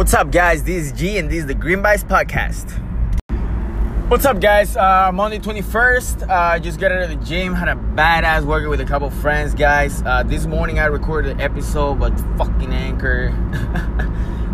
What's 0.00 0.14
up, 0.14 0.30
guys? 0.32 0.64
This 0.64 0.86
is 0.86 0.92
G, 0.92 1.18
and 1.18 1.28
this 1.28 1.40
is 1.40 1.46
the 1.46 1.52
Green 1.52 1.82
Bites 1.82 2.04
Podcast. 2.04 2.70
What's 4.08 4.24
up, 4.24 4.40
guys? 4.40 4.74
Uh, 4.74 5.10
Monday 5.12 5.38
21st. 5.38 6.26
Uh, 6.26 6.32
I 6.32 6.58
just 6.58 6.80
got 6.80 6.90
out 6.90 7.02
of 7.02 7.10
the 7.10 7.22
gym, 7.22 7.52
had 7.52 7.68
a 7.68 7.74
badass 7.74 8.46
workout 8.46 8.70
with 8.70 8.80
a 8.80 8.86
couple 8.86 9.10
friends, 9.10 9.52
guys. 9.52 10.02
Uh, 10.06 10.22
this 10.22 10.46
morning 10.46 10.78
I 10.78 10.86
recorded 10.86 11.32
an 11.32 11.42
episode, 11.42 12.00
but 12.00 12.18
fucking 12.38 12.72
Anchor 12.72 13.28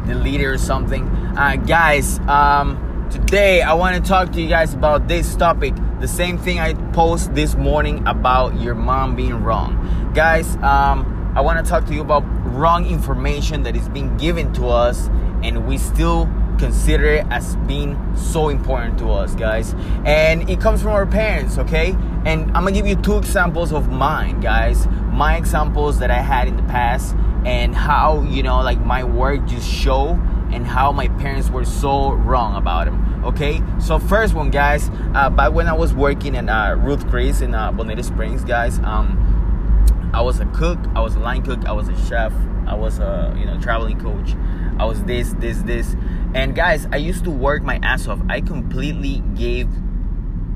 deleted 0.08 0.48
or 0.48 0.58
something. 0.58 1.06
Uh, 1.38 1.54
guys, 1.54 2.18
um, 2.26 3.06
today 3.12 3.62
I 3.62 3.74
want 3.74 4.02
to 4.04 4.08
talk 4.08 4.32
to 4.32 4.42
you 4.42 4.48
guys 4.48 4.74
about 4.74 5.06
this 5.06 5.36
topic. 5.36 5.74
The 6.00 6.08
same 6.08 6.38
thing 6.38 6.58
I 6.58 6.74
post 6.90 7.36
this 7.36 7.54
morning 7.54 8.04
about 8.08 8.60
your 8.60 8.74
mom 8.74 9.14
being 9.14 9.44
wrong. 9.44 10.10
Guys, 10.12 10.56
um, 10.56 11.32
I 11.36 11.40
want 11.40 11.64
to 11.64 11.70
talk 11.70 11.86
to 11.86 11.94
you 11.94 12.00
about 12.00 12.24
wrong 12.52 12.84
information 12.84 13.62
that 13.62 13.76
is 13.76 13.88
being 13.90 14.16
given 14.16 14.52
to 14.54 14.66
us 14.66 15.08
and 15.46 15.66
we 15.66 15.78
still 15.78 16.28
consider 16.58 17.04
it 17.04 17.26
as 17.30 17.54
being 17.68 17.96
so 18.16 18.48
important 18.48 18.98
to 18.98 19.10
us, 19.10 19.34
guys. 19.34 19.74
And 20.04 20.48
it 20.50 20.60
comes 20.60 20.82
from 20.82 20.92
our 20.92 21.06
parents, 21.06 21.58
okay? 21.58 21.92
And 22.24 22.46
I'm 22.48 22.64
gonna 22.64 22.72
give 22.72 22.86
you 22.86 22.96
two 22.96 23.16
examples 23.16 23.72
of 23.72 23.90
mine, 23.90 24.40
guys. 24.40 24.88
My 25.12 25.36
examples 25.36 25.98
that 26.00 26.10
I 26.10 26.20
had 26.20 26.48
in 26.48 26.56
the 26.56 26.62
past, 26.64 27.14
and 27.44 27.76
how, 27.76 28.22
you 28.22 28.42
know, 28.42 28.60
like 28.60 28.80
my 28.80 29.04
work 29.04 29.46
just 29.46 29.70
show 29.70 30.18
and 30.50 30.66
how 30.66 30.90
my 30.90 31.06
parents 31.08 31.48
were 31.48 31.64
so 31.64 32.12
wrong 32.12 32.56
about 32.56 32.86
them. 32.86 33.24
Okay, 33.24 33.62
so 33.78 33.98
first 34.00 34.34
one, 34.34 34.50
guys. 34.50 34.90
Uh, 35.14 35.30
back 35.30 35.52
when 35.52 35.68
I 35.68 35.72
was 35.72 35.94
working 35.94 36.34
in 36.34 36.48
uh, 36.48 36.74
Ruth 36.76 37.08
Chris 37.08 37.40
in 37.40 37.54
uh, 37.54 37.70
Bonita 37.70 38.02
Springs, 38.02 38.42
guys, 38.44 38.80
um, 38.80 40.10
I 40.12 40.22
was 40.22 40.40
a 40.40 40.46
cook, 40.46 40.78
I 40.94 41.00
was 41.00 41.14
a 41.14 41.20
line 41.20 41.42
cook, 41.42 41.66
I 41.66 41.72
was 41.72 41.88
a 41.88 41.96
chef, 42.08 42.32
I 42.66 42.74
was 42.74 42.98
a 42.98 43.34
you 43.38 43.44
know 43.44 43.60
traveling 43.60 44.00
coach. 44.00 44.34
I 44.78 44.84
was 44.84 45.02
this, 45.04 45.32
this, 45.34 45.62
this. 45.62 45.96
And 46.34 46.54
guys, 46.54 46.86
I 46.92 46.96
used 46.96 47.24
to 47.24 47.30
work 47.30 47.62
my 47.62 47.76
ass 47.82 48.06
off. 48.08 48.20
I 48.28 48.40
completely 48.40 49.22
gave 49.34 49.68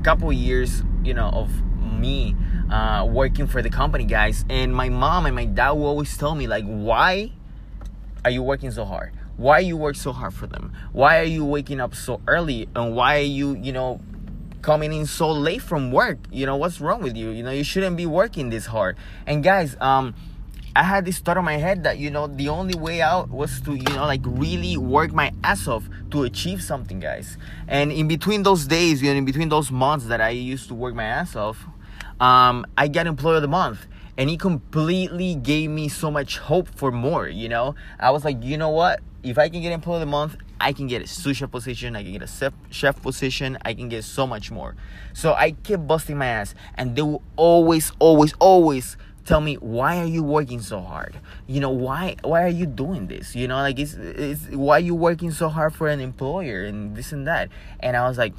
couple 0.03 0.31
years, 0.33 0.83
you 1.03 1.13
know, 1.13 1.29
of 1.29 1.49
me 1.79 2.35
uh, 2.71 3.05
working 3.05 3.47
for 3.47 3.61
the 3.61 3.69
company, 3.69 4.05
guys. 4.05 4.45
And 4.49 4.75
my 4.75 4.89
mom 4.89 5.25
and 5.25 5.35
my 5.35 5.45
dad 5.45 5.71
will 5.71 5.85
always 5.85 6.15
tell 6.17 6.35
me, 6.35 6.47
like, 6.47 6.65
why 6.65 7.31
are 8.25 8.31
you 8.31 8.43
working 8.43 8.71
so 8.71 8.85
hard? 8.85 9.13
Why 9.37 9.59
you 9.59 9.77
work 9.77 9.95
so 9.95 10.11
hard 10.11 10.33
for 10.33 10.47
them? 10.47 10.73
Why 10.91 11.19
are 11.19 11.23
you 11.23 11.45
waking 11.45 11.79
up 11.79 11.95
so 11.95 12.21
early? 12.27 12.67
And 12.75 12.95
why 12.95 13.17
are 13.17 13.23
you, 13.23 13.55
you 13.57 13.71
know, 13.71 14.01
coming 14.61 14.93
in 14.93 15.05
so 15.05 15.31
late 15.31 15.61
from 15.61 15.91
work? 15.91 16.19
You 16.31 16.45
know, 16.45 16.57
what's 16.57 16.81
wrong 16.81 17.01
with 17.01 17.15
you? 17.15 17.29
You 17.29 17.43
know, 17.43 17.51
you 17.51 17.63
shouldn't 17.63 17.97
be 17.97 18.05
working 18.05 18.49
this 18.49 18.67
hard. 18.67 18.97
And 19.25 19.43
guys, 19.43 19.75
um, 19.79 20.13
I 20.75 20.83
had 20.83 21.03
this 21.03 21.19
thought 21.19 21.37
in 21.37 21.43
my 21.43 21.57
head 21.57 21.83
that 21.83 21.97
you 21.97 22.09
know 22.09 22.27
the 22.27 22.47
only 22.47 22.75
way 22.75 23.01
out 23.01 23.29
was 23.29 23.59
to 23.61 23.75
you 23.75 23.83
know 23.93 24.05
like 24.05 24.21
really 24.23 24.77
work 24.77 25.11
my 25.11 25.31
ass 25.43 25.67
off 25.67 25.89
to 26.11 26.23
achieve 26.23 26.61
something, 26.61 26.99
guys. 26.99 27.37
And 27.67 27.91
in 27.91 28.07
between 28.07 28.43
those 28.43 28.67
days, 28.67 29.01
you 29.01 29.11
know, 29.11 29.17
in 29.17 29.25
between 29.25 29.49
those 29.49 29.69
months 29.69 30.05
that 30.05 30.21
I 30.21 30.29
used 30.29 30.69
to 30.69 30.73
work 30.73 30.95
my 30.95 31.03
ass 31.03 31.35
off, 31.35 31.65
um, 32.21 32.65
I 32.77 32.87
got 32.87 33.05
employee 33.07 33.37
of 33.37 33.41
the 33.41 33.49
month, 33.49 33.85
and 34.17 34.29
he 34.29 34.37
completely 34.37 35.35
gave 35.35 35.69
me 35.69 35.89
so 35.89 36.09
much 36.09 36.37
hope 36.37 36.69
for 36.75 36.91
more. 36.91 37.27
You 37.27 37.49
know, 37.49 37.75
I 37.99 38.11
was 38.11 38.23
like, 38.23 38.41
you 38.41 38.57
know 38.57 38.69
what? 38.69 39.01
If 39.23 39.37
I 39.37 39.49
can 39.49 39.61
get 39.61 39.71
employee 39.71 39.95
of 39.95 40.01
the 40.01 40.05
month, 40.05 40.37
I 40.59 40.73
can 40.73 40.87
get 40.87 41.01
a 41.01 41.07
sous 41.07 41.37
chef 41.37 41.51
position, 41.51 41.95
I 41.95 42.03
can 42.03 42.13
get 42.13 42.21
a 42.21 42.53
chef, 42.69 43.01
position, 43.01 43.57
I 43.65 43.73
can 43.73 43.89
get 43.89 44.03
so 44.03 44.25
much 44.25 44.51
more. 44.51 44.75
So 45.13 45.33
I 45.33 45.51
kept 45.51 45.85
busting 45.87 46.17
my 46.17 46.27
ass, 46.27 46.55
and 46.75 46.95
they 46.95 47.01
will 47.01 47.23
always, 47.35 47.91
always, 47.99 48.33
always 48.39 48.95
tell 49.25 49.41
me 49.41 49.55
why 49.55 49.99
are 49.99 50.05
you 50.05 50.23
working 50.23 50.61
so 50.61 50.79
hard? 50.81 51.17
You 51.47 51.59
know 51.59 51.69
why 51.69 52.15
why 52.23 52.43
are 52.43 52.49
you 52.49 52.65
doing 52.65 53.07
this? 53.07 53.35
You 53.35 53.47
know 53.47 53.57
like 53.57 53.79
it's, 53.79 53.93
it's 53.93 54.47
why 54.49 54.79
you 54.79 54.95
working 54.95 55.31
so 55.31 55.49
hard 55.49 55.73
for 55.73 55.87
an 55.87 55.99
employer 55.99 56.63
and 56.63 56.95
this 56.95 57.11
and 57.11 57.27
that? 57.27 57.49
And 57.79 57.95
i 57.95 58.07
was 58.07 58.17
like 58.17 58.33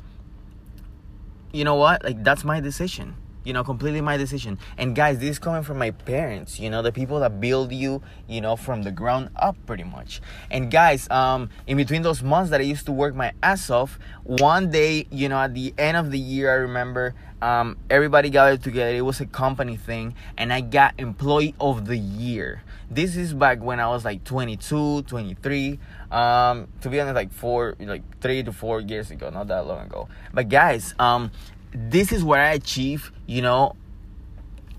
you 1.52 1.64
know 1.64 1.74
what? 1.74 2.02
Like 2.02 2.24
that's 2.24 2.44
my 2.44 2.60
decision 2.60 3.14
you 3.44 3.52
know 3.52 3.64
completely 3.64 4.00
my 4.00 4.16
decision. 4.16 4.58
And 4.78 4.94
guys 4.94 5.18
this 5.18 5.30
is 5.30 5.38
coming 5.38 5.62
from 5.62 5.78
my 5.78 5.90
parents 5.90 6.58
you 6.58 6.70
know 6.70 6.82
the 6.82 6.92
people 6.92 7.20
that 7.20 7.40
build 7.40 7.72
you 7.72 8.02
you 8.28 8.40
know 8.40 8.56
from 8.56 8.82
the 8.82 8.90
ground 8.90 9.30
up 9.36 9.56
pretty 9.66 9.84
much. 9.84 10.20
And 10.50 10.70
guys 10.70 11.08
um 11.10 11.50
in 11.66 11.76
between 11.76 12.02
those 12.02 12.22
months 12.22 12.50
that 12.50 12.60
i 12.60 12.64
used 12.64 12.86
to 12.86 12.92
work 12.92 13.14
my 13.14 13.32
ass 13.42 13.70
off 13.70 13.98
one 14.24 14.70
day 14.70 15.06
you 15.10 15.28
know 15.28 15.38
at 15.38 15.54
the 15.54 15.74
end 15.78 15.96
of 15.96 16.10
the 16.10 16.18
year 16.18 16.50
i 16.50 16.54
remember 16.54 17.14
um 17.42 17.76
everybody 17.90 18.30
gathered 18.30 18.62
together. 18.62 18.94
It 18.94 19.02
was 19.02 19.20
a 19.20 19.26
company 19.26 19.76
thing 19.76 20.14
and 20.38 20.52
i 20.52 20.60
got 20.60 20.94
employee 20.98 21.54
of 21.60 21.86
the 21.86 21.96
year. 21.96 22.62
This 22.90 23.16
is 23.16 23.34
back 23.34 23.60
when 23.60 23.80
i 23.80 23.88
was 23.88 24.04
like 24.04 24.22
22 24.24 25.02
23 25.02 25.78
um 26.10 26.68
to 26.82 26.88
be 26.88 27.00
honest 27.00 27.14
like 27.14 27.32
four 27.32 27.74
like 27.80 28.02
three 28.20 28.42
to 28.42 28.52
four 28.52 28.80
years 28.80 29.10
ago 29.10 29.30
not 29.30 29.48
that 29.48 29.66
long 29.66 29.86
ago. 29.86 30.08
But 30.32 30.48
guys 30.48 30.94
um 30.98 31.32
this 31.72 32.12
is 32.12 32.22
what 32.22 32.40
I 32.40 32.52
achieve, 32.52 33.12
you 33.26 33.42
know, 33.42 33.76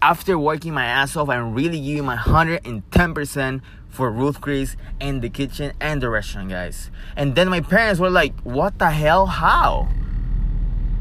after 0.01 0.37
working 0.37 0.73
my 0.73 0.85
ass 0.85 1.15
off 1.15 1.29
and 1.29 1.55
really 1.55 1.79
giving 1.79 2.05
my 2.05 2.17
110% 2.17 3.61
for 3.89 4.11
Ruth 4.11 4.41
Chris 4.41 4.75
and 4.99 5.21
the 5.21 5.29
kitchen 5.29 5.73
and 5.79 6.01
the 6.01 6.09
restaurant, 6.09 6.49
guys. 6.49 6.89
And 7.15 7.35
then 7.35 7.49
my 7.49 7.61
parents 7.61 7.99
were 7.99 8.09
like, 8.09 8.37
what 8.41 8.79
the 8.79 8.89
hell? 8.89 9.27
How? 9.27 9.87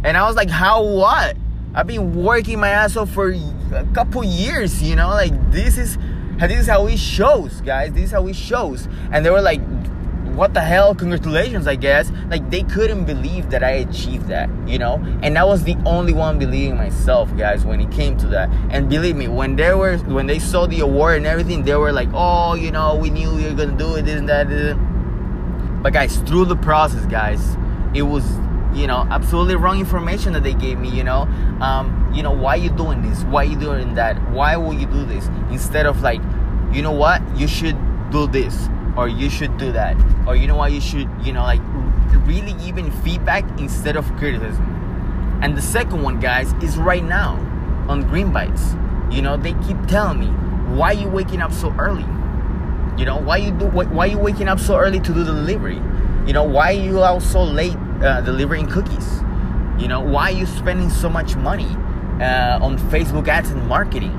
And 0.05 0.17
I 0.17 0.27
was 0.27 0.37
like, 0.37 0.51
how 0.51 0.83
what? 0.83 1.37
I've 1.75 1.87
been 1.87 2.15
working 2.15 2.61
my 2.61 2.69
ass 2.69 2.97
off 2.97 3.11
for 3.11 3.31
a 3.31 3.87
couple 3.95 4.23
years, 4.23 4.83
you 4.83 4.95
know, 4.95 5.09
like 5.09 5.33
this 5.51 5.79
is 5.79 5.97
this 6.39 6.61
is 6.61 6.67
how 6.67 6.87
it 6.87 6.99
shows, 6.99 7.61
guys. 7.61 7.93
This 7.93 8.05
is 8.05 8.11
how 8.11 8.27
it 8.27 8.37
shows. 8.37 8.89
And 9.13 9.25
they 9.25 9.31
were 9.31 9.41
like, 9.41 9.61
what 10.35 10.55
the 10.55 10.61
hell 10.61 10.95
congratulations 10.95 11.67
i 11.67 11.75
guess. 11.75 12.11
Like 12.29 12.51
they 12.51 12.63
couldn't 12.63 13.05
believe 13.05 13.51
that 13.51 13.63
i 13.63 13.71
achieved 13.71 14.29
that 14.29 14.49
you 14.67 14.79
know? 14.79 14.95
And 15.23 15.39
i 15.39 15.45
was 15.45 15.65
the 15.65 15.77
only 15.85 16.13
one 16.13 16.39
believing 16.39 16.77
myself 16.77 17.35
guys 17.37 17.65
when 17.65 17.81
it 17.81 17.91
came 17.91 18.17
to 18.19 18.27
that. 18.29 18.49
And 18.71 18.89
believe 18.89 19.17
me 19.17 19.29
when 19.29 19.57
they 19.57 19.75
were 19.75 19.99
when 19.99 20.27
they 20.27 20.39
saw 20.39 20.67
the 20.67 20.81
award 20.81 21.19
and 21.19 21.27
everything 21.27 21.65
they 21.65 21.75
were 21.75 21.93
like 21.93 22.09
oh 22.15 22.55
you 22.55 22.71
know 22.71 22.97
we 22.97 23.11
knew 23.11 23.39
you 23.39 23.49
were 23.51 23.55
gonna 23.55 23.77
do 23.77 23.97
it 23.97 24.09
and 24.09 24.29
that 24.29 24.49
but 25.83 25.93
guys 25.93 26.17
through 26.19 26.47
the 26.47 26.57
process 26.57 27.05
guys 27.07 27.57
it 27.95 28.03
was 28.03 28.25
you 28.75 28.87
know 28.87 29.07
absolutely 29.11 29.57
wrong 29.57 29.79
information 29.79 30.33
that 30.33 30.43
they 30.43 30.55
gave 30.55 30.79
me 30.79 30.89
you 30.89 31.05
know? 31.05 31.23
Um 31.61 32.11
you 32.15 32.23
know 32.23 32.33
why 32.33 32.57
you 32.57 32.71
doing 32.71 33.03
this? 33.03 33.23
Why 33.25 33.45
you 33.45 33.57
doing 33.57 33.95
that? 33.95 34.17
Why 34.31 34.57
will 34.57 34.75
you 34.75 34.87
do 34.87 35.05
this? 35.05 35.27
Instead 35.51 35.87
of 35.87 36.03
like 36.03 36.21
you 36.73 36.81
know 36.81 36.93
what? 36.93 37.21
You 37.37 37.47
should 37.47 37.77
do 38.11 38.27
this 38.27 38.69
or 38.97 39.09
you 39.09 39.31
should 39.31 39.57
do 39.59 39.73
that. 39.73 39.97
Or 40.27 40.37
you 40.37 40.47
know 40.47 40.57
what 40.57 40.73
you 40.73 40.81
should 40.81 41.09
you 41.23 41.33
know 41.33 41.43
like 41.43 41.61
really 42.27 42.53
giving 42.65 42.91
feedback 43.03 43.45
instead 43.59 43.97
of 43.97 44.07
criticism. 44.17 44.69
And 45.43 45.57
the 45.57 45.63
second 45.63 46.03
one 46.03 46.21
guys 46.21 46.53
is 46.63 46.77
right 46.77 47.03
now 47.03 47.35
on 47.89 48.03
green 48.03 48.33
bites. 48.33 48.75
You 49.11 49.23
know 49.23 49.37
they 49.37 49.55
keep 49.67 49.87
telling 49.87 50.21
me 50.21 50.27
why 50.77 50.93
you 50.93 51.09
waking 51.09 51.43
up 51.43 51.53
so 51.53 51.73
early? 51.79 52.05
You 52.99 53.07
know 53.07 53.19
why 53.19 53.39
you 53.39 53.51
do 53.51 53.67
why 53.67 54.07
you 54.07 54.19
waking 54.19 54.49
up 54.49 54.61
so 54.61 54.77
early 54.77 55.01
to 55.01 55.13
do 55.13 55.25
the 55.25 55.33
delivery? 55.33 55.81
You 56.27 56.33
know 56.33 56.45
why 56.45 56.71
you 56.71 57.03
out 57.03 57.23
so 57.23 57.43
late 57.43 57.77
uh, 58.03 58.21
delivering 58.21 58.69
cookies? 58.69 59.21
You 59.79 59.89
know 59.89 60.01
why 60.01 60.31
you 60.31 60.47
spending 60.47 60.91
so 60.91 61.09
much 61.09 61.35
money 61.35 61.67
uh, 62.21 62.59
on 62.63 62.79
facebook 62.91 63.27
ads 63.29 63.51
and 63.51 63.67
marketing? 63.67 64.19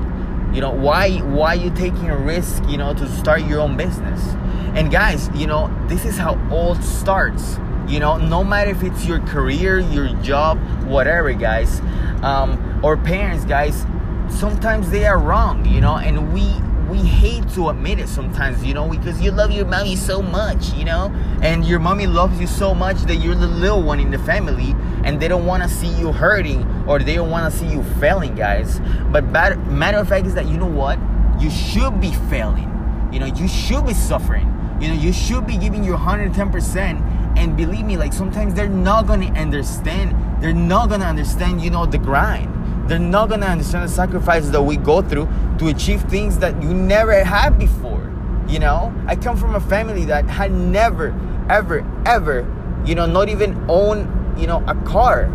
You 0.52 0.60
know 0.60 0.70
why 0.70 1.18
why 1.18 1.54
you 1.54 1.70
taking 1.70 2.10
a 2.10 2.16
risk 2.16 2.62
you 2.68 2.76
know 2.76 2.92
to 2.94 3.08
start 3.08 3.42
your 3.42 3.60
own 3.60 3.76
business 3.76 4.34
and 4.74 4.90
guys, 4.90 5.30
you 5.34 5.46
know, 5.46 5.72
this 5.86 6.04
is 6.04 6.16
how 6.16 6.38
all 6.50 6.74
starts. 6.76 7.58
You 7.86 8.00
know, 8.00 8.16
no 8.16 8.42
matter 8.42 8.70
if 8.70 8.82
it's 8.82 9.04
your 9.04 9.20
career, 9.20 9.78
your 9.78 10.08
job, 10.22 10.58
whatever, 10.84 11.32
guys, 11.32 11.80
um, 12.22 12.80
or 12.82 12.96
parents, 12.96 13.44
guys, 13.44 13.86
sometimes 14.28 14.90
they 14.90 15.04
are 15.04 15.18
wrong, 15.18 15.64
you 15.64 15.80
know, 15.80 15.96
and 15.96 16.32
we 16.32 16.60
we 16.90 16.98
hate 16.98 17.48
to 17.50 17.68
admit 17.70 17.98
it 17.98 18.08
sometimes, 18.08 18.64
you 18.64 18.74
know, 18.74 18.88
because 18.88 19.20
you 19.20 19.30
love 19.30 19.50
your 19.50 19.64
mommy 19.64 19.96
so 19.96 20.20
much, 20.20 20.72
you 20.74 20.84
know, 20.84 21.12
and 21.42 21.64
your 21.64 21.78
mommy 21.78 22.06
loves 22.06 22.40
you 22.40 22.46
so 22.46 22.74
much 22.74 22.96
that 23.02 23.16
you're 23.16 23.34
the 23.34 23.46
little 23.46 23.82
one 23.82 24.00
in 24.00 24.10
the 24.10 24.18
family, 24.18 24.74
and 25.04 25.20
they 25.20 25.28
don't 25.28 25.46
want 25.46 25.62
to 25.62 25.68
see 25.68 25.88
you 25.98 26.10
hurting 26.10 26.64
or 26.86 26.98
they 26.98 27.14
don't 27.14 27.30
want 27.30 27.52
to 27.52 27.58
see 27.58 27.66
you 27.66 27.82
failing, 28.00 28.34
guys. 28.34 28.80
But 29.10 29.32
bad, 29.32 29.66
matter 29.70 29.98
of 29.98 30.08
fact 30.08 30.26
is 30.26 30.34
that 30.34 30.46
you 30.46 30.56
know 30.56 30.66
what, 30.66 30.98
you 31.38 31.50
should 31.50 32.00
be 32.00 32.12
failing, 32.30 32.70
you 33.12 33.20
know, 33.20 33.26
you 33.26 33.46
should 33.46 33.86
be 33.86 33.94
suffering 33.94 34.53
you 34.80 34.88
know, 34.88 34.94
you 34.94 35.12
should 35.12 35.46
be 35.46 35.56
giving 35.56 35.84
your 35.84 35.98
110%. 35.98 37.36
And 37.36 37.56
believe 37.56 37.84
me, 37.84 37.96
like 37.96 38.12
sometimes 38.12 38.54
they're 38.54 38.68
not 38.68 39.06
gonna 39.06 39.32
understand. 39.32 40.42
They're 40.42 40.52
not 40.52 40.88
gonna 40.88 41.06
understand, 41.06 41.62
you 41.62 41.70
know, 41.70 41.86
the 41.86 41.98
grind. 41.98 42.50
They're 42.88 42.98
not 42.98 43.28
gonna 43.28 43.46
understand 43.46 43.84
the 43.84 43.92
sacrifices 43.92 44.50
that 44.50 44.62
we 44.62 44.76
go 44.76 45.02
through 45.02 45.28
to 45.58 45.68
achieve 45.68 46.02
things 46.02 46.38
that 46.38 46.62
you 46.62 46.72
never 46.74 47.24
had 47.24 47.58
before. 47.58 48.12
You 48.46 48.58
know, 48.58 48.94
I 49.06 49.16
come 49.16 49.36
from 49.36 49.54
a 49.54 49.60
family 49.60 50.04
that 50.06 50.26
had 50.28 50.52
never, 50.52 51.14
ever, 51.48 51.84
ever, 52.04 52.46
you 52.84 52.94
know, 52.94 53.06
not 53.06 53.28
even 53.28 53.64
own, 53.68 54.34
you 54.38 54.46
know, 54.46 54.62
a 54.66 54.74
car. 54.84 55.32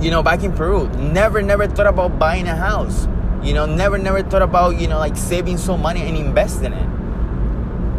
You 0.00 0.10
know, 0.10 0.22
back 0.22 0.44
in 0.44 0.52
Peru, 0.52 0.88
never, 0.90 1.42
never 1.42 1.66
thought 1.66 1.86
about 1.86 2.18
buying 2.18 2.46
a 2.46 2.54
house. 2.54 3.08
You 3.42 3.54
know, 3.54 3.66
never, 3.66 3.98
never 3.98 4.22
thought 4.22 4.42
about, 4.42 4.80
you 4.80 4.88
know, 4.88 4.98
like 4.98 5.16
saving 5.16 5.58
some 5.58 5.82
money 5.82 6.02
and 6.02 6.16
investing 6.16 6.72
it. 6.72 6.88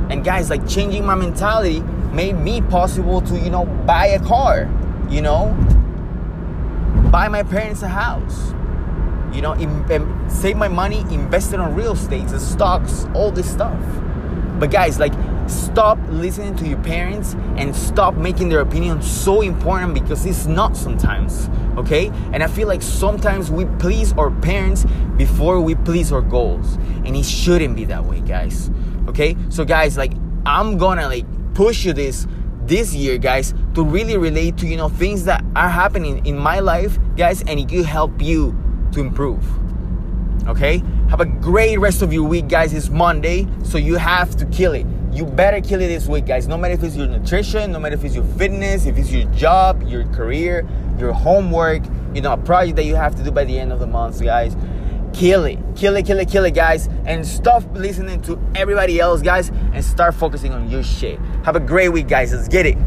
And 0.09 0.23
guys, 0.23 0.49
like 0.49 0.67
changing 0.67 1.05
my 1.05 1.15
mentality 1.15 1.81
made 2.13 2.33
me 2.33 2.61
possible 2.61 3.21
to, 3.21 3.37
you 3.37 3.49
know, 3.49 3.65
buy 3.85 4.07
a 4.07 4.19
car, 4.19 4.69
you 5.09 5.21
know, 5.21 5.53
buy 7.11 7.27
my 7.27 7.43
parents 7.43 7.81
a 7.81 7.87
house, 7.87 8.53
you 9.33 9.41
know, 9.41 9.53
in, 9.53 10.29
save 10.29 10.57
my 10.57 10.67
money, 10.67 11.01
invest 11.11 11.53
it 11.53 11.59
on 11.59 11.75
real 11.75 11.93
estate, 11.93 12.29
stocks, 12.29 13.05
all 13.13 13.31
this 13.31 13.49
stuff. 13.51 13.79
But 14.59 14.71
guys, 14.71 14.99
like, 14.99 15.13
stop 15.47 15.97
listening 16.09 16.55
to 16.57 16.67
your 16.67 16.79
parents 16.79 17.35
and 17.55 17.75
stop 17.75 18.15
making 18.15 18.49
their 18.49 18.61
opinion 18.61 19.01
so 19.01 19.41
important 19.41 19.93
because 19.93 20.25
it's 20.25 20.45
not 20.45 20.75
sometimes, 20.75 21.49
okay? 21.77 22.07
And 22.33 22.43
I 22.43 22.47
feel 22.47 22.67
like 22.67 22.81
sometimes 22.81 23.51
we 23.51 23.65
please 23.77 24.13
our 24.13 24.31
parents 24.31 24.85
before 25.15 25.61
we 25.61 25.75
please 25.75 26.11
our 26.11 26.21
goals, 26.21 26.75
and 27.05 27.15
it 27.15 27.25
shouldn't 27.25 27.75
be 27.75 27.85
that 27.85 28.05
way, 28.05 28.21
guys. 28.21 28.69
Okay? 29.07 29.35
So, 29.49 29.65
guys, 29.65 29.97
like, 29.97 30.13
I'm 30.45 30.77
gonna 30.77 31.07
like 31.07 31.25
push 31.53 31.85
you 31.85 31.93
this 31.93 32.27
this 32.65 32.93
year, 32.93 33.17
guys, 33.17 33.53
to 33.75 33.83
really 33.83 34.17
relate 34.17 34.57
to 34.57 34.67
you 34.67 34.77
know 34.77 34.89
things 34.89 35.23
that 35.25 35.43
are 35.55 35.69
happening 35.69 36.25
in 36.25 36.37
my 36.37 36.59
life, 36.59 36.97
guys, 37.15 37.41
and 37.43 37.59
it 37.59 37.69
could 37.69 37.85
help 37.85 38.21
you 38.21 38.55
to 38.91 38.99
improve. 38.99 39.43
Okay? 40.47 40.81
Have 41.09 41.21
a 41.21 41.25
great 41.25 41.77
rest 41.77 42.01
of 42.01 42.11
your 42.13 42.23
week, 42.23 42.47
guys. 42.47 42.73
It's 42.73 42.89
Monday, 42.89 43.47
so 43.63 43.77
you 43.77 43.95
have 43.95 44.35
to 44.37 44.45
kill 44.47 44.73
it. 44.73 44.85
You 45.11 45.25
better 45.25 45.61
kill 45.61 45.81
it 45.81 45.87
this 45.87 46.07
week, 46.07 46.25
guys. 46.25 46.47
No 46.47 46.57
matter 46.57 46.73
if 46.73 46.83
it's 46.83 46.95
your 46.95 47.07
nutrition, 47.07 47.71
no 47.71 47.79
matter 47.79 47.95
if 47.95 48.03
it's 48.03 48.15
your 48.15 48.23
fitness, 48.23 48.85
if 48.85 48.97
it's 48.97 49.11
your 49.11 49.23
job, 49.31 49.83
your 49.83 50.05
career, 50.07 50.67
your 50.99 51.13
homework, 51.13 51.83
you 52.13 52.21
know, 52.21 52.33
a 52.33 52.37
project 52.37 52.75
that 52.75 52.85
you 52.85 52.95
have 52.95 53.15
to 53.15 53.23
do 53.23 53.31
by 53.31 53.43
the 53.43 53.57
end 53.57 53.71
of 53.71 53.79
the 53.79 53.87
month, 53.87 54.21
guys. 54.21 54.55
Kill 55.17 55.45
it, 55.45 55.57
kill 55.75 55.95
it, 55.95 56.05
kill 56.05 56.19
it, 56.19 56.29
kill 56.29 56.45
it, 56.45 56.53
guys. 56.53 56.85
And 57.07 57.25
stop 57.25 57.63
listening 57.73 58.21
to 58.21 58.39
everybody 58.53 58.99
else, 58.99 59.23
guys, 59.23 59.49
and 59.49 59.83
start 59.83 60.13
focusing 60.13 60.53
on 60.53 60.69
your 60.69 60.83
shit. 60.83 61.19
Have 61.43 61.55
a 61.55 61.59
great 61.59 61.89
week, 61.89 62.07
guys. 62.07 62.31
Let's 62.31 62.47
get 62.47 62.67
it. 62.67 62.77